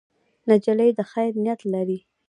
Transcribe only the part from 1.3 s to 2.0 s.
نیت لري.